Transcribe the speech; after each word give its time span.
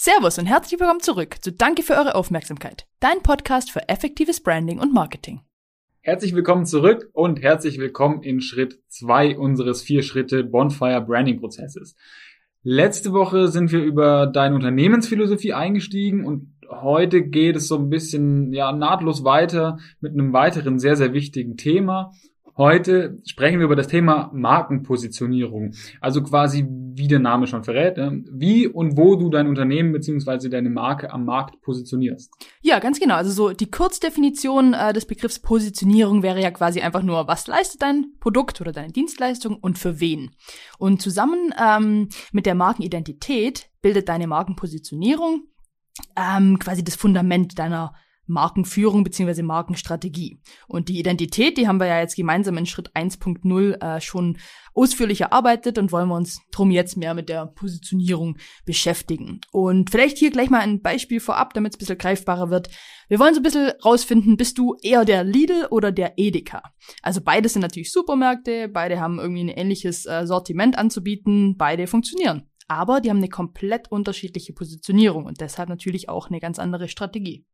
Servus 0.00 0.38
und 0.38 0.46
herzlich 0.46 0.78
willkommen 0.78 1.00
zurück 1.00 1.38
zu 1.40 1.50
Danke 1.50 1.82
für 1.82 1.94
eure 1.94 2.14
Aufmerksamkeit, 2.14 2.86
dein 3.00 3.20
Podcast 3.20 3.72
für 3.72 3.88
effektives 3.88 4.40
Branding 4.40 4.78
und 4.78 4.94
Marketing. 4.94 5.40
Herzlich 6.02 6.36
willkommen 6.36 6.66
zurück 6.66 7.10
und 7.14 7.42
herzlich 7.42 7.80
willkommen 7.80 8.22
in 8.22 8.40
Schritt 8.40 8.80
zwei 8.86 9.36
unseres 9.36 9.82
vier 9.82 10.04
Schritte 10.04 10.44
Bonfire 10.44 11.00
Branding 11.00 11.40
Prozesses. 11.40 11.96
Letzte 12.62 13.12
Woche 13.12 13.48
sind 13.48 13.72
wir 13.72 13.82
über 13.82 14.28
deine 14.28 14.54
Unternehmensphilosophie 14.54 15.52
eingestiegen 15.52 16.24
und 16.24 16.54
heute 16.70 17.22
geht 17.22 17.56
es 17.56 17.66
so 17.66 17.74
ein 17.74 17.90
bisschen 17.90 18.52
ja 18.52 18.70
nahtlos 18.70 19.24
weiter 19.24 19.80
mit 19.98 20.12
einem 20.12 20.32
weiteren 20.32 20.78
sehr 20.78 20.94
sehr 20.94 21.12
wichtigen 21.12 21.56
Thema 21.56 22.12
Heute 22.58 23.22
sprechen 23.24 23.60
wir 23.60 23.66
über 23.66 23.76
das 23.76 23.86
Thema 23.86 24.32
Markenpositionierung. 24.34 25.74
Also 26.00 26.24
quasi, 26.24 26.66
wie 26.68 27.06
der 27.06 27.20
Name 27.20 27.46
schon 27.46 27.62
verrät, 27.62 27.96
ne? 27.96 28.24
wie 28.32 28.66
und 28.66 28.96
wo 28.96 29.14
du 29.14 29.30
dein 29.30 29.46
Unternehmen 29.46 29.92
beziehungsweise 29.92 30.50
deine 30.50 30.68
Marke 30.68 31.12
am 31.12 31.24
Markt 31.24 31.62
positionierst. 31.62 32.32
Ja, 32.60 32.80
ganz 32.80 32.98
genau. 32.98 33.14
Also 33.14 33.30
so 33.30 33.52
die 33.52 33.70
Kurzdefinition 33.70 34.74
äh, 34.74 34.92
des 34.92 35.06
Begriffs 35.06 35.38
Positionierung 35.38 36.24
wäre 36.24 36.42
ja 36.42 36.50
quasi 36.50 36.80
einfach 36.80 37.04
nur, 37.04 37.28
was 37.28 37.46
leistet 37.46 37.82
dein 37.82 38.06
Produkt 38.18 38.60
oder 38.60 38.72
deine 38.72 38.92
Dienstleistung 38.92 39.56
und 39.56 39.78
für 39.78 40.00
wen. 40.00 40.32
Und 40.78 41.00
zusammen 41.00 41.54
ähm, 41.64 42.08
mit 42.32 42.44
der 42.44 42.56
Markenidentität 42.56 43.70
bildet 43.82 44.08
deine 44.08 44.26
Markenpositionierung 44.26 45.44
ähm, 46.16 46.58
quasi 46.58 46.82
das 46.82 46.96
Fundament 46.96 47.56
deiner 47.56 47.94
Markenführung 48.28 49.04
beziehungsweise 49.04 49.42
Markenstrategie. 49.42 50.40
Und 50.66 50.88
die 50.88 50.98
Identität, 50.98 51.58
die 51.58 51.66
haben 51.66 51.80
wir 51.80 51.86
ja 51.86 52.00
jetzt 52.00 52.16
gemeinsam 52.16 52.56
in 52.56 52.66
Schritt 52.66 52.92
1.0 52.94 53.80
äh, 53.80 54.00
schon 54.00 54.38
ausführlich 54.74 55.22
erarbeitet 55.22 55.76
und 55.78 55.90
wollen 55.90 56.08
wir 56.08 56.14
uns 56.14 56.40
drum 56.52 56.70
jetzt 56.70 56.96
mehr 56.96 57.14
mit 57.14 57.28
der 57.28 57.46
Positionierung 57.46 58.36
beschäftigen. 58.64 59.40
Und 59.50 59.90
vielleicht 59.90 60.18
hier 60.18 60.30
gleich 60.30 60.50
mal 60.50 60.60
ein 60.60 60.82
Beispiel 60.82 61.20
vorab, 61.20 61.52
damit 61.54 61.72
es 61.72 61.76
ein 61.76 61.80
bisschen 61.80 61.98
greifbarer 61.98 62.50
wird. 62.50 62.68
Wir 63.08 63.18
wollen 63.18 63.34
so 63.34 63.40
ein 63.40 63.42
bisschen 63.42 63.72
rausfinden, 63.84 64.36
bist 64.36 64.58
du 64.58 64.76
eher 64.82 65.04
der 65.04 65.24
Lidl 65.24 65.66
oder 65.70 65.90
der 65.90 66.12
Edeka? 66.16 66.62
Also 67.02 67.20
beide 67.20 67.48
sind 67.48 67.62
natürlich 67.62 67.90
Supermärkte, 67.92 68.68
beide 68.68 69.00
haben 69.00 69.18
irgendwie 69.18 69.44
ein 69.44 69.48
ähnliches 69.48 70.06
äh, 70.06 70.26
Sortiment 70.26 70.78
anzubieten, 70.78 71.56
beide 71.56 71.86
funktionieren. 71.86 72.48
Aber 72.68 73.00
die 73.00 73.08
haben 73.08 73.16
eine 73.16 73.30
komplett 73.30 73.90
unterschiedliche 73.90 74.52
Positionierung 74.52 75.24
und 75.24 75.40
deshalb 75.40 75.70
natürlich 75.70 76.08
auch 76.10 76.28
eine 76.28 76.38
ganz 76.38 76.58
andere 76.58 76.88
Strategie. 76.88 77.46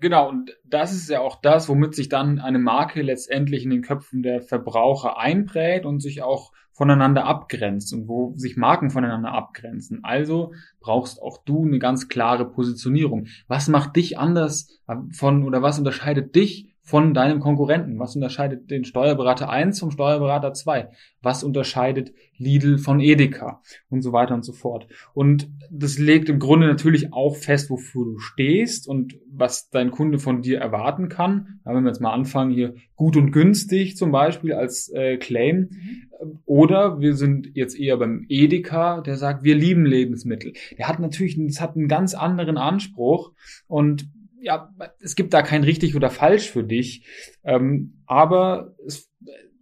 Genau, 0.00 0.30
und 0.30 0.56
das 0.64 0.92
ist 0.92 1.10
ja 1.10 1.20
auch 1.20 1.40
das, 1.42 1.68
womit 1.68 1.94
sich 1.94 2.08
dann 2.08 2.38
eine 2.38 2.58
Marke 2.58 3.02
letztendlich 3.02 3.64
in 3.64 3.70
den 3.70 3.82
Köpfen 3.82 4.22
der 4.22 4.40
Verbraucher 4.40 5.18
einprägt 5.18 5.84
und 5.84 6.00
sich 6.00 6.22
auch 6.22 6.52
voneinander 6.72 7.26
abgrenzt 7.26 7.92
und 7.92 8.08
wo 8.08 8.32
sich 8.36 8.56
Marken 8.56 8.88
voneinander 8.88 9.32
abgrenzen. 9.32 10.02
Also 10.02 10.54
brauchst 10.80 11.20
auch 11.20 11.44
du 11.44 11.66
eine 11.66 11.78
ganz 11.78 12.08
klare 12.08 12.50
Positionierung. 12.50 13.26
Was 13.48 13.68
macht 13.68 13.96
dich 13.96 14.18
anders 14.18 14.80
von 15.12 15.44
oder 15.44 15.60
was 15.60 15.78
unterscheidet 15.78 16.34
dich 16.34 16.69
von 16.90 17.14
deinem 17.14 17.38
Konkurrenten? 17.38 18.00
Was 18.00 18.16
unterscheidet 18.16 18.68
den 18.68 18.84
Steuerberater 18.84 19.48
1 19.48 19.78
vom 19.78 19.92
Steuerberater 19.92 20.52
2? 20.52 20.90
Was 21.22 21.44
unterscheidet 21.44 22.12
Lidl 22.36 22.78
von 22.78 22.98
Edeka? 22.98 23.62
Und 23.90 24.02
so 24.02 24.12
weiter 24.12 24.34
und 24.34 24.44
so 24.44 24.52
fort. 24.52 24.88
Und 25.14 25.48
das 25.70 25.98
legt 25.98 26.28
im 26.28 26.40
Grunde 26.40 26.66
natürlich 26.66 27.12
auch 27.12 27.36
fest, 27.36 27.70
wofür 27.70 28.06
du 28.06 28.18
stehst 28.18 28.88
und 28.88 29.16
was 29.30 29.70
dein 29.70 29.92
Kunde 29.92 30.18
von 30.18 30.42
dir 30.42 30.58
erwarten 30.58 31.08
kann. 31.08 31.60
Ja, 31.64 31.76
wenn 31.76 31.84
wir 31.84 31.90
jetzt 31.90 32.00
mal 32.00 32.12
anfangen, 32.12 32.50
hier 32.50 32.74
gut 32.96 33.16
und 33.16 33.30
günstig 33.30 33.96
zum 33.96 34.10
Beispiel 34.10 34.52
als 34.52 34.88
äh, 34.88 35.16
Claim. 35.16 35.70
Oder 36.44 37.00
wir 37.00 37.14
sind 37.14 37.50
jetzt 37.54 37.78
eher 37.78 37.98
beim 37.98 38.26
Edeka, 38.28 39.00
der 39.00 39.16
sagt, 39.16 39.44
wir 39.44 39.54
lieben 39.54 39.86
Lebensmittel. 39.86 40.54
Der 40.76 40.88
hat 40.88 40.98
natürlich, 40.98 41.38
das 41.46 41.60
hat 41.60 41.76
einen 41.76 41.86
ganz 41.86 42.14
anderen 42.14 42.58
Anspruch 42.58 43.30
und 43.68 44.08
ja, 44.40 44.74
es 45.00 45.16
gibt 45.16 45.34
da 45.34 45.42
kein 45.42 45.64
richtig 45.64 45.96
oder 45.96 46.10
falsch 46.10 46.50
für 46.50 46.64
dich, 46.64 47.06
ähm, 47.44 48.02
aber 48.06 48.74
es, 48.86 49.10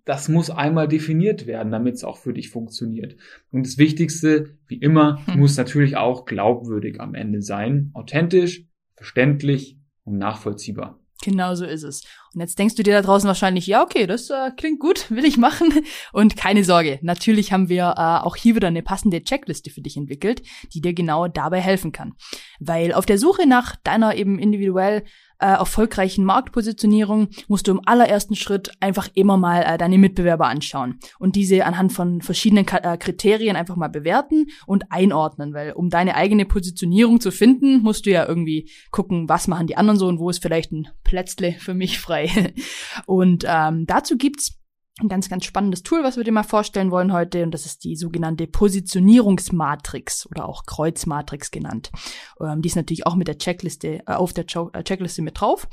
das 0.04 0.28
muss 0.28 0.50
einmal 0.50 0.88
definiert 0.88 1.46
werden, 1.46 1.70
damit 1.70 1.96
es 1.96 2.04
auch 2.04 2.16
für 2.16 2.32
dich 2.32 2.48
funktioniert. 2.48 3.16
Und 3.50 3.66
das 3.66 3.76
Wichtigste, 3.76 4.56
wie 4.66 4.78
immer, 4.78 5.24
hm. 5.26 5.40
muss 5.40 5.56
natürlich 5.56 5.96
auch 5.96 6.24
glaubwürdig 6.24 7.00
am 7.00 7.14
Ende 7.14 7.42
sein, 7.42 7.90
authentisch, 7.92 8.66
verständlich 8.94 9.78
und 10.04 10.16
nachvollziehbar. 10.16 10.97
Genau 11.24 11.56
so 11.56 11.64
ist 11.64 11.82
es. 11.82 12.04
Und 12.32 12.40
jetzt 12.40 12.58
denkst 12.58 12.76
du 12.76 12.84
dir 12.84 12.94
da 12.94 13.02
draußen 13.02 13.26
wahrscheinlich, 13.26 13.66
ja, 13.66 13.82
okay, 13.82 14.06
das 14.06 14.30
äh, 14.30 14.52
klingt 14.56 14.78
gut, 14.78 15.10
will 15.10 15.24
ich 15.24 15.36
machen. 15.36 15.72
Und 16.12 16.36
keine 16.36 16.62
Sorge, 16.62 17.00
natürlich 17.02 17.52
haben 17.52 17.68
wir 17.68 17.94
äh, 17.96 18.24
auch 18.24 18.36
hier 18.36 18.54
wieder 18.54 18.68
eine 18.68 18.82
passende 18.82 19.22
Checkliste 19.22 19.70
für 19.70 19.80
dich 19.80 19.96
entwickelt, 19.96 20.42
die 20.72 20.80
dir 20.80 20.94
genau 20.94 21.26
dabei 21.26 21.60
helfen 21.60 21.90
kann. 21.90 22.14
Weil 22.60 22.92
auf 22.92 23.04
der 23.04 23.18
Suche 23.18 23.48
nach 23.48 23.74
deiner 23.76 24.14
eben 24.14 24.38
individuell 24.38 25.04
äh, 25.38 25.46
erfolgreichen 25.46 26.24
Marktpositionierung 26.24 27.28
musst 27.46 27.66
du 27.66 27.72
im 27.72 27.80
allerersten 27.84 28.34
Schritt 28.34 28.72
einfach 28.80 29.08
immer 29.14 29.36
mal 29.36 29.62
äh, 29.62 29.78
deine 29.78 29.98
Mitbewerber 29.98 30.46
anschauen 30.46 30.98
und 31.18 31.36
diese 31.36 31.64
anhand 31.64 31.92
von 31.92 32.20
verschiedenen 32.22 32.66
Ka 32.66 32.78
äh, 32.78 32.96
Kriterien 32.96 33.56
einfach 33.56 33.76
mal 33.76 33.88
bewerten 33.88 34.46
und 34.66 34.90
einordnen, 34.90 35.54
weil 35.54 35.72
um 35.72 35.90
deine 35.90 36.14
eigene 36.14 36.44
Positionierung 36.44 37.20
zu 37.20 37.30
finden, 37.30 37.82
musst 37.82 38.06
du 38.06 38.10
ja 38.10 38.26
irgendwie 38.26 38.70
gucken, 38.90 39.28
was 39.28 39.48
machen 39.48 39.66
die 39.66 39.76
anderen 39.76 39.98
so 39.98 40.08
und 40.08 40.18
wo 40.18 40.30
ist 40.30 40.42
vielleicht 40.42 40.72
ein 40.72 40.88
Plätzle 41.04 41.52
für 41.52 41.74
mich 41.74 41.98
frei. 41.98 42.52
und 43.06 43.44
ähm, 43.46 43.86
dazu 43.86 44.16
gibt's 44.16 44.57
ein 45.00 45.08
ganz, 45.08 45.28
ganz 45.28 45.44
spannendes 45.44 45.82
Tool, 45.82 46.02
was 46.02 46.16
wir 46.16 46.24
dir 46.24 46.32
mal 46.32 46.42
vorstellen 46.42 46.90
wollen 46.90 47.12
heute. 47.12 47.42
Und 47.42 47.52
das 47.52 47.66
ist 47.66 47.84
die 47.84 47.96
sogenannte 47.96 48.46
Positionierungsmatrix 48.46 50.26
oder 50.30 50.48
auch 50.48 50.64
Kreuzmatrix 50.66 51.50
genannt. 51.50 51.90
Ähm, 52.40 52.62
die 52.62 52.68
ist 52.68 52.76
natürlich 52.76 53.06
auch 53.06 53.14
mit 53.14 53.28
der 53.28 53.38
Checkliste, 53.38 54.00
äh, 54.06 54.12
auf 54.12 54.32
der 54.32 54.46
Cho 54.46 54.70
äh, 54.72 54.82
Checkliste 54.82 55.22
mit 55.22 55.40
drauf. 55.40 55.68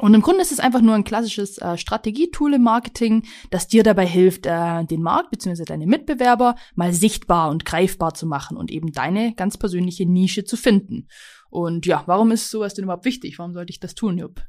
Und 0.00 0.14
im 0.14 0.22
Grunde 0.22 0.42
ist 0.42 0.52
es 0.52 0.60
einfach 0.60 0.80
nur 0.80 0.94
ein 0.94 1.04
klassisches 1.04 1.58
äh, 1.58 1.76
Strategietool 1.76 2.54
im 2.54 2.62
Marketing, 2.62 3.24
das 3.50 3.66
dir 3.66 3.82
dabei 3.82 4.06
hilft, 4.06 4.46
äh, 4.46 4.84
den 4.84 5.02
Markt 5.02 5.30
bzw. 5.30 5.64
deine 5.64 5.86
Mitbewerber 5.86 6.54
mal 6.76 6.92
sichtbar 6.92 7.50
und 7.50 7.64
greifbar 7.64 8.14
zu 8.14 8.26
machen 8.26 8.56
und 8.56 8.70
eben 8.70 8.92
deine 8.92 9.34
ganz 9.34 9.58
persönliche 9.58 10.06
Nische 10.06 10.44
zu 10.44 10.56
finden. 10.56 11.08
Und 11.50 11.86
ja, 11.86 12.04
warum 12.06 12.30
ist 12.30 12.50
sowas 12.50 12.74
denn 12.74 12.84
überhaupt 12.84 13.06
wichtig? 13.06 13.38
Warum 13.38 13.54
sollte 13.54 13.70
ich 13.70 13.80
das 13.80 13.94
tun, 13.94 14.18
Jupp? 14.18 14.42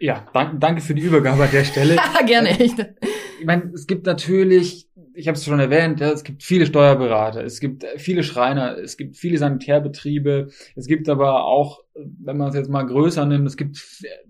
Ja, 0.00 0.26
danke, 0.32 0.58
danke 0.58 0.80
für 0.80 0.94
die 0.94 1.02
Übergabe 1.02 1.44
an 1.44 1.50
der 1.52 1.64
Stelle. 1.64 1.96
Gerne. 2.26 2.58
Äh, 2.60 2.94
ich 3.40 3.46
meine, 3.46 3.70
es 3.74 3.86
gibt 3.86 4.06
natürlich, 4.06 4.88
ich 5.14 5.28
habe 5.28 5.36
es 5.36 5.44
schon 5.44 5.60
erwähnt, 5.60 6.00
ja, 6.00 6.10
es 6.10 6.24
gibt 6.24 6.42
viele 6.42 6.66
Steuerberater, 6.66 7.44
es 7.44 7.60
gibt 7.60 7.84
viele 7.96 8.22
Schreiner, 8.22 8.76
es 8.78 8.96
gibt 8.96 9.16
viele 9.16 9.38
Sanitärbetriebe, 9.38 10.48
es 10.74 10.86
gibt 10.86 11.08
aber 11.08 11.44
auch, 11.44 11.80
wenn 11.94 12.36
man 12.36 12.48
es 12.48 12.54
jetzt 12.54 12.70
mal 12.70 12.84
größer 12.84 13.24
nimmt, 13.26 13.46
es 13.46 13.56
gibt 13.56 13.76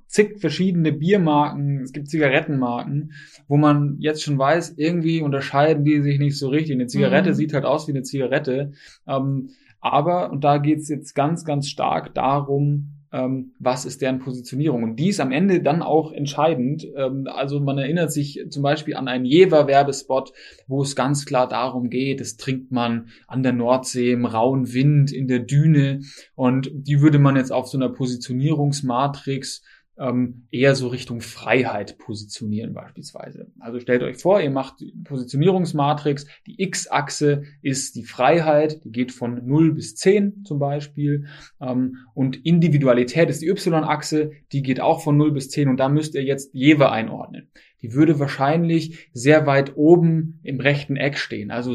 zig 0.06 0.38
verschiedene 0.38 0.92
Biermarken, 0.92 1.80
es 1.80 1.92
gibt 1.92 2.08
Zigarettenmarken, 2.08 3.12
wo 3.48 3.56
man 3.56 3.96
jetzt 3.98 4.22
schon 4.22 4.38
weiß, 4.38 4.74
irgendwie 4.76 5.20
unterscheiden 5.20 5.84
die 5.84 6.00
sich 6.02 6.18
nicht 6.18 6.38
so 6.38 6.48
richtig. 6.48 6.74
Eine 6.74 6.86
Zigarette 6.86 7.30
mhm. 7.30 7.34
sieht 7.34 7.52
halt 7.52 7.64
aus 7.64 7.88
wie 7.88 7.92
eine 7.92 8.02
Zigarette. 8.02 8.72
Ähm, 9.08 9.50
aber, 9.80 10.30
und 10.30 10.44
da 10.44 10.58
geht's 10.58 10.88
jetzt 10.88 11.14
ganz, 11.14 11.44
ganz 11.44 11.68
stark 11.68 12.14
darum, 12.14 12.93
ähm, 13.14 13.52
was 13.60 13.84
ist 13.84 14.02
deren 14.02 14.18
Positionierung. 14.18 14.82
Und 14.82 14.96
die 14.96 15.10
ist 15.10 15.20
am 15.20 15.30
Ende 15.30 15.62
dann 15.62 15.82
auch 15.82 16.10
entscheidend. 16.10 16.84
Ähm, 16.96 17.28
also 17.28 17.60
man 17.60 17.78
erinnert 17.78 18.10
sich 18.10 18.44
zum 18.50 18.64
Beispiel 18.64 18.96
an 18.96 19.06
einen 19.06 19.24
Jever-Werbespot, 19.24 20.32
wo 20.66 20.82
es 20.82 20.96
ganz 20.96 21.24
klar 21.24 21.48
darum 21.48 21.90
geht, 21.90 22.20
das 22.20 22.36
trinkt 22.36 22.72
man 22.72 23.08
an 23.28 23.44
der 23.44 23.52
Nordsee 23.52 24.10
im 24.10 24.26
rauen 24.26 24.74
Wind, 24.74 25.12
in 25.12 25.28
der 25.28 25.38
Düne. 25.38 26.00
Und 26.34 26.70
die 26.74 27.00
würde 27.00 27.20
man 27.20 27.36
jetzt 27.36 27.52
auf 27.52 27.68
so 27.68 27.78
einer 27.78 27.88
Positionierungsmatrix 27.88 29.62
ähm, 29.98 30.46
eher 30.50 30.74
so 30.74 30.88
Richtung 30.88 31.20
Freiheit 31.20 31.98
positionieren 31.98 32.72
beispielsweise. 32.74 33.46
Also 33.60 33.80
stellt 33.80 34.02
euch 34.02 34.18
vor, 34.18 34.40
ihr 34.40 34.50
macht 34.50 34.80
die 34.80 34.92
Positionierungsmatrix, 35.04 36.26
die 36.46 36.60
X-Achse 36.62 37.44
ist 37.62 37.96
die 37.96 38.04
Freiheit, 38.04 38.84
die 38.84 38.90
geht 38.90 39.12
von 39.12 39.46
0 39.46 39.74
bis 39.74 39.94
10 39.96 40.44
zum 40.44 40.58
Beispiel 40.58 41.26
ähm, 41.60 41.98
und 42.14 42.44
Individualität 42.44 43.30
ist 43.30 43.42
die 43.42 43.48
Y-Achse, 43.48 44.32
die 44.52 44.62
geht 44.62 44.80
auch 44.80 45.02
von 45.02 45.16
0 45.16 45.32
bis 45.32 45.50
10 45.50 45.68
und 45.68 45.78
da 45.78 45.88
müsst 45.88 46.14
ihr 46.14 46.24
jetzt 46.24 46.52
Jewe 46.54 46.90
einordnen 46.90 47.50
die 47.84 47.92
würde 47.92 48.18
wahrscheinlich 48.18 49.10
sehr 49.12 49.46
weit 49.46 49.76
oben 49.76 50.40
im 50.42 50.58
rechten 50.58 50.96
Eck 50.96 51.18
stehen. 51.18 51.50
Also 51.50 51.74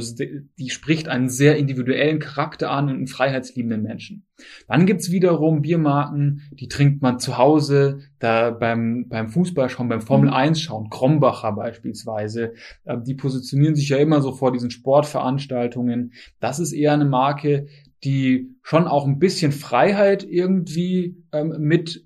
die 0.58 0.72
spricht 0.72 1.08
einen 1.08 1.30
sehr 1.30 1.58
individuellen 1.58 2.18
Charakter 2.18 2.72
an 2.72 2.86
und 2.86 2.96
einen 2.96 3.06
freiheitsliebenden 3.06 3.84
Menschen. 3.84 4.26
Dann 4.68 4.88
gibt's 4.88 5.12
wiederum 5.12 5.62
Biermarken, 5.62 6.42
die 6.52 6.68
trinkt 6.68 7.04
man 7.04 7.20
zu 7.20 7.38
Hause, 7.38 8.00
da 8.18 8.50
beim, 8.50 9.08
beim 9.08 9.30
Fußball 9.30 9.70
schauen, 9.70 9.88
beim 9.88 10.02
Formel 10.02 10.32
1 10.32 10.58
mhm. 10.58 10.62
schauen, 10.64 10.90
Krombacher 10.90 11.52
beispielsweise. 11.52 12.54
Äh, 12.86 12.98
die 13.06 13.14
positionieren 13.14 13.76
sich 13.76 13.90
ja 13.90 13.98
immer 13.98 14.24
so 14.24 14.32
vor 14.32 14.52
diesen 14.52 14.72
Sportveranstaltungen. 14.72 16.14
Das 16.40 16.58
ist 16.58 16.74
eher 16.74 16.94
eine 16.94 17.06
Marke, 17.06 17.68
die 18.04 18.56
schon 18.64 18.88
auch 18.88 19.06
ein 19.06 19.20
bisschen 19.20 19.52
Freiheit 19.52 20.24
irgendwie 20.24 21.18
ähm, 21.34 21.54
mit, 21.60 22.04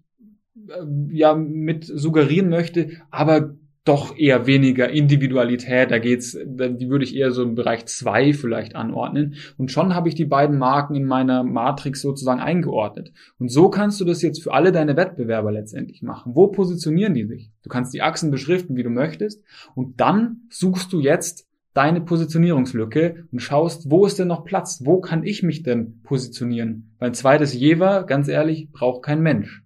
äh, 0.68 0.84
ja, 1.10 1.36
mit 1.36 1.86
suggerieren 1.86 2.50
möchte, 2.50 2.90
aber 3.10 3.56
doch 3.86 4.18
eher 4.18 4.48
weniger 4.48 4.90
Individualität. 4.90 5.92
Da 5.92 6.00
geht's, 6.00 6.32
die 6.32 6.90
würde 6.90 7.04
ich 7.04 7.16
eher 7.16 7.32
so 7.32 7.44
im 7.44 7.56
Bereich 7.56 7.86
zwei 7.88 8.32
vielleicht 8.34 8.76
anordnen. 8.76 9.36
Und 9.58 9.72
schon 9.72 9.94
habe 9.94 10.08
ich 10.08 10.16
die 10.16 10.26
beiden 10.26 10.58
Marken 10.58 10.96
in 10.96 11.06
meiner 11.06 11.44
Matrix 11.44 12.02
sozusagen 12.02 12.40
eingeordnet. 12.40 13.12
Und 13.40 13.50
so 13.50 13.70
kannst 13.70 14.00
du 14.00 14.06
das 14.06 14.22
jetzt 14.22 14.42
für 14.42 14.54
alle 14.54 14.72
deine 14.72 14.96
Wettbewerber 14.96 15.52
letztendlich 15.52 16.02
machen. 16.02 16.34
Wo 16.34 16.48
positionieren 16.48 17.14
die 17.14 17.26
sich? 17.26 17.52
Du 17.62 17.70
kannst 17.70 17.94
die 17.94 18.02
Achsen 18.02 18.32
beschriften, 18.32 18.78
wie 18.78 18.84
du 18.84 18.90
möchtest. 18.90 19.44
Und 19.76 20.00
dann 20.00 20.44
suchst 20.50 20.94
du 20.94 21.02
jetzt 21.02 21.46
deine 21.74 22.02
Positionierungslücke 22.02 23.28
und 23.32 23.40
schaust, 23.40 23.90
wo 23.90 24.06
ist 24.06 24.18
denn 24.18 24.28
noch 24.28 24.46
Platz? 24.46 24.82
Wo 24.86 25.02
kann 25.02 25.24
ich 25.24 25.44
mich 25.44 25.64
denn 25.64 26.02
positionieren? 26.04 26.96
Weil 27.00 27.10
ein 27.10 27.16
zweites 27.16 27.54
Jever, 27.54 28.04
ganz 28.04 28.30
ehrlich, 28.30 28.72
braucht 28.72 29.04
kein 29.04 29.22
Mensch. 29.22 29.64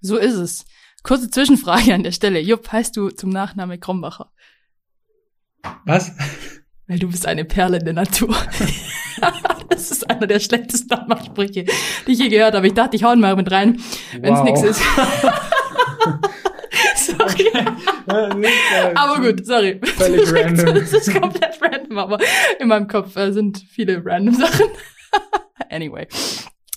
So 0.00 0.16
ist 0.18 0.34
es. 0.34 0.66
Kurze 1.06 1.30
Zwischenfrage 1.30 1.94
an 1.94 2.02
der 2.02 2.10
Stelle. 2.10 2.40
Jupp, 2.40 2.72
heißt 2.72 2.96
du 2.96 3.10
zum 3.10 3.30
Nachname 3.30 3.78
Krombacher? 3.78 4.32
Was? 5.84 6.10
Weil 6.88 6.98
du 6.98 7.08
bist 7.08 7.26
eine 7.26 7.44
Perle 7.44 7.78
in 7.78 7.84
der 7.84 7.94
Natur. 7.94 8.34
das 9.68 9.92
ist 9.92 10.10
einer 10.10 10.26
der 10.26 10.40
schlechtesten 10.40 10.88
Nachmachsprüche, 10.88 11.64
die 12.06 12.12
ich 12.12 12.18
je 12.18 12.28
gehört 12.28 12.56
habe. 12.56 12.66
Ich 12.66 12.74
dachte, 12.74 12.96
ich 12.96 13.04
hau 13.04 13.12
ihn 13.12 13.20
mal 13.20 13.36
mit 13.36 13.52
rein, 13.52 13.80
wenn 14.18 14.34
es 14.34 14.40
wow. 14.40 14.44
nichts 14.46 14.62
ist. 14.64 14.82
sorry. 17.06 17.52
Okay. 17.54 18.92
aber 18.96 19.20
gut, 19.20 19.46
sorry. 19.46 19.80
Völlig 19.84 20.32
random. 20.32 20.74
Das 20.74 20.92
ist 20.92 21.12
komplett 21.14 21.62
random, 21.62 21.98
aber 21.98 22.18
in 22.58 22.66
meinem 22.66 22.88
Kopf 22.88 23.14
äh, 23.14 23.30
sind 23.30 23.64
viele 23.70 24.04
random 24.04 24.34
Sachen. 24.34 24.66
anyway. 25.70 26.08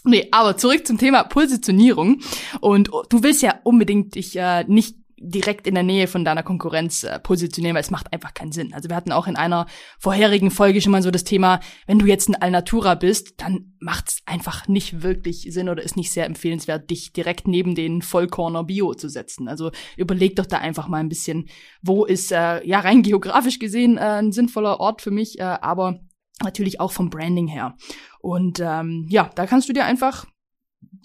Nee, 0.03 0.27
aber 0.31 0.57
zurück 0.57 0.87
zum 0.87 0.97
Thema 0.97 1.23
Positionierung. 1.23 2.21
Und 2.61 2.89
du 3.09 3.23
willst 3.23 3.41
ja 3.41 3.59
unbedingt 3.63 4.15
dich 4.15 4.35
äh, 4.37 4.63
nicht 4.65 4.95
direkt 5.21 5.67
in 5.67 5.75
der 5.75 5.83
Nähe 5.83 6.07
von 6.07 6.23
deiner 6.23 6.43
Konkurrenz 6.43 7.03
äh, 7.03 7.19
positionieren, 7.19 7.75
weil 7.75 7.81
es 7.81 7.91
macht 7.91 8.11
einfach 8.13 8.33
keinen 8.33 8.51
Sinn. 8.51 8.73
Also 8.73 8.89
wir 8.89 8.95
hatten 8.95 9.11
auch 9.11 9.27
in 9.27 9.35
einer 9.35 9.65
vorherigen 9.99 10.51
Folge 10.51 10.81
schon 10.81 10.91
mal 10.91 11.01
so 11.01 11.11
das 11.11 11.23
Thema, 11.23 11.59
wenn 11.87 11.99
du 11.99 12.05
jetzt 12.05 12.29
ein 12.29 12.41
Alnatura 12.41 12.95
bist, 12.95 13.41
dann 13.41 13.73
macht 13.79 14.09
es 14.09 14.17
einfach 14.25 14.67
nicht 14.67 15.03
wirklich 15.03 15.47
Sinn 15.51 15.69
oder 15.69 15.83
ist 15.83 15.97
nicht 15.97 16.11
sehr 16.11 16.25
empfehlenswert, 16.25 16.89
dich 16.89 17.13
direkt 17.13 17.47
neben 17.47 17.75
den 17.75 18.01
Vollkorner 18.01 18.63
Bio 18.63 18.93
zu 18.93 19.09
setzen. 19.09 19.47
Also 19.47 19.71
überleg 19.97 20.35
doch 20.35 20.45
da 20.45 20.57
einfach 20.57 20.87
mal 20.87 20.99
ein 20.99 21.09
bisschen, 21.09 21.49
wo 21.81 22.05
ist 22.05 22.31
äh, 22.31 22.65
ja 22.65 22.79
rein 22.79 23.03
geografisch 23.03 23.59
gesehen 23.59 23.97
äh, 23.97 24.01
ein 24.01 24.31
sinnvoller 24.31 24.79
Ort 24.79 25.01
für 25.01 25.11
mich, 25.11 25.39
äh, 25.39 25.43
aber 25.43 25.99
natürlich 26.43 26.79
auch 26.79 26.91
vom 26.91 27.09
Branding 27.09 27.47
her. 27.47 27.75
Und 28.19 28.59
ähm, 28.59 29.05
ja, 29.09 29.29
da 29.35 29.45
kannst 29.45 29.69
du 29.69 29.73
dir 29.73 29.85
einfach 29.85 30.25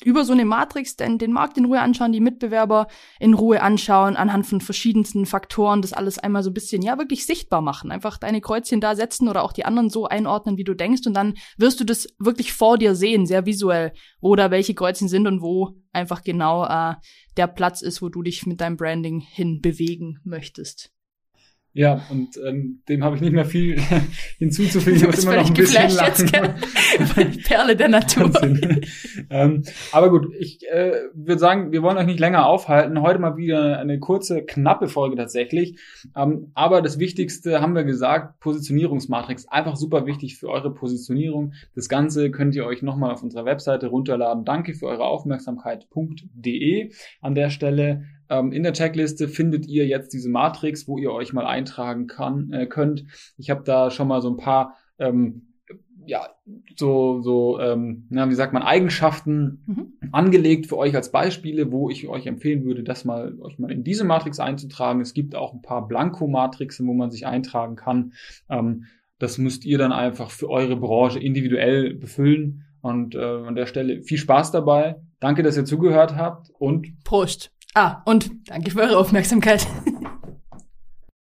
über 0.03 0.25
so 0.25 0.33
eine 0.33 0.45
Matrix 0.45 0.97
denn 0.97 1.19
den 1.19 1.33
Markt 1.33 1.57
in 1.57 1.67
Ruhe 1.67 1.81
anschauen, 1.81 2.13
die 2.13 2.21
Mitbewerber 2.21 2.89
in 3.21 3.35
Ruhe 3.35 3.63
anschauen, 3.63 4.17
anhand 4.17 4.47
von 4.47 4.61
verschiedensten 4.61 5.27
Faktoren 5.27 5.83
das 5.83 5.93
alles 5.93 6.19
einmal 6.19 6.43
so 6.43 6.51
ein 6.51 6.55
bisschen, 6.55 6.83
ja, 6.83 6.99
wirklich 6.99 7.27
sichtbar 7.27 7.61
machen. 7.61 7.91
Einfach 7.91 8.19
deine 8.19 8.41
Kreuzchen 8.41 8.81
da 8.81 8.95
setzen 8.97 9.29
oder 9.29 9.43
auch 9.43 9.53
die 9.53 9.65
anderen 9.65 9.91
so 9.91 10.07
einordnen, 10.07 10.57
wie 10.57 10.65
du 10.65 10.75
denkst 10.75 11.07
und 11.07 11.15
dann 11.15 11.35
wirst 11.57 11.81
du 11.81 11.85
das 11.85 12.09
wirklich 12.19 12.53
vor 12.53 12.79
dir 12.79 12.95
sehen, 12.95 13.27
sehr 13.27 13.47
visuell, 13.47 13.93
wo 14.21 14.35
da 14.37 14.51
welche 14.51 14.75
Kreuzchen 14.75 15.09
sind 15.09 15.27
und 15.27 15.43
wo 15.43 15.77
einfach 15.93 16.23
genau 16.23 16.65
äh, 16.65 16.95
der 17.37 17.47
Platz 17.47 17.83
ist, 17.83 18.03
wo 18.03 18.09
du 18.09 18.23
dich 18.23 18.47
mit 18.47 18.61
deinem 18.61 18.77
Branding 18.77 19.21
hin 19.21 19.61
bewegen 19.61 20.21
möchtest. 20.25 20.94
Ja, 21.77 22.03
und 22.09 22.39
ähm, 22.47 22.83
dem 22.89 23.03
habe 23.03 23.17
ich 23.17 23.21
nicht 23.21 23.33
mehr 23.33 23.45
viel 23.45 23.81
hinzuzufügen. 24.39 24.97
Ich 24.97 25.07
muss 25.07 25.25
immer 25.25 25.37
noch 25.39 25.49
ein 25.49 25.55
bisschen 25.55 25.91
lachen. 25.91 26.31
Jetzt, 26.31 27.45
Perle 27.49 27.75
der 27.75 27.89
Natur. 27.89 28.31
ähm, 29.29 29.65
aber 29.91 30.11
gut, 30.11 30.33
ich 30.39 30.61
äh, 30.69 30.93
würde 31.15 31.41
sagen, 31.41 31.73
wir 31.73 31.83
wollen 31.83 31.97
euch 31.97 32.07
nicht 32.07 32.21
länger 32.21 32.47
aufhalten. 32.47 33.03
Heute 33.03 33.19
mal 33.19 33.37
wieder 33.37 33.81
eine 33.81 33.99
kurze, 33.99 34.45
knappe 34.45 34.87
Folge 34.87 35.17
tatsächlich. 35.17 35.81
Ähm, 36.15 36.53
aber 36.55 36.81
das 36.81 37.01
Wichtigste 37.01 37.61
haben 37.61 37.75
wir 37.75 37.83
gesagt, 37.83 38.39
Positionierungsmatrix. 38.39 39.49
Einfach 39.49 39.75
super 39.75 40.07
wichtig 40.07 40.37
für 40.37 40.51
eure 40.51 40.73
Positionierung. 40.73 41.55
Das 41.75 41.89
Ganze 41.89 42.31
könnt 42.31 42.55
ihr 42.55 42.67
euch 42.67 42.83
nochmal 42.83 43.11
auf 43.11 43.25
unserer 43.25 43.47
Webseite 43.47 43.89
runterladen. 43.89 44.45
Danke 44.45 44.75
für 44.75 44.87
eure 44.87 45.07
Aufmerksamkeit.de 45.07 46.93
an 47.21 47.35
der 47.35 47.51
Stelle. 47.51 48.05
Ähm, 48.29 48.53
in 48.53 48.63
der 48.63 48.73
Checkliste 48.73 49.29
findet 49.29 49.67
ihr 49.67 49.87
jetzt 49.87 50.13
diese 50.13 50.31
Matrix, 50.31 50.89
wo 50.89 50.99
ihr 50.99 51.13
euch 51.13 51.33
mal 51.33 51.47
eintragen 51.47 52.07
kann, 52.07 52.53
äh, 52.53 52.67
könnt. 52.67 53.05
Ich 53.37 53.51
habe 53.51 53.63
da 53.65 53.91
schon 53.91 54.09
mal 54.09 54.23
so 54.23 54.31
ein 54.31 54.37
paar 54.37 54.77
ähm, 54.99 55.55
ja, 56.07 56.29
so, 56.77 57.21
so, 57.23 57.59
ähm, 57.61 58.07
na, 58.11 58.29
wie 58.29 58.35
sagt 58.35 58.53
man, 58.53 58.63
Eigenschaften 58.63 59.63
mhm. 59.67 60.09
angelegt 60.13 60.67
für 60.67 60.77
euch 60.77 60.95
als 60.95 61.11
Beispiele, 61.11 61.73
wo 61.73 61.91
ich 61.91 62.09
euch 62.09 62.27
empfehlen 62.27 62.65
würde, 62.65 62.83
das 62.83 63.05
mal, 63.05 63.39
euch 63.41 63.59
mal 63.59 63.71
in 63.71 63.85
diese 63.85 64.05
Matrix 64.05 64.41
einzutragen. 64.41 65.01
Es 65.01 65.15
gibt 65.15 65.35
auch 65.35 65.53
ein 65.55 65.63
paar 65.63 65.87
Blanko-Matrixen, 65.89 66.87
wo 66.87 66.93
man 66.93 67.11
sich 67.11 67.27
eintragen 67.27 67.77
kann. 67.77 68.13
Ähm, 68.49 68.85
das 69.19 69.39
müsst 69.39 69.65
ihr 69.65 69.79
dann 69.79 69.93
einfach 69.93 70.31
für 70.31 70.51
eure 70.51 70.77
Branche 70.77 71.19
individuell 71.19 71.95
befüllen. 71.95 72.65
Und 72.83 73.15
äh, 73.15 73.19
an 73.19 73.55
der 73.55 73.65
Stelle 73.65 74.03
viel 74.03 74.19
Spaß 74.19 74.51
dabei. 74.51 74.97
Danke, 75.19 75.43
dass 75.43 75.57
ihr 75.57 75.65
zugehört 75.65 76.17
habt 76.17 76.51
und 76.59 77.03
Prost. 77.03 77.54
Ah, 77.75 78.03
und 78.05 78.31
danke 78.49 78.71
für 78.71 78.81
eure 78.81 78.99
Aufmerksamkeit. 78.99 79.67